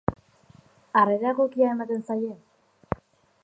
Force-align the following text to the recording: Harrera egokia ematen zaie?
Harrera 1.01 1.33
egokia 1.35 1.69
ematen 1.77 2.01
zaie? 2.09 2.33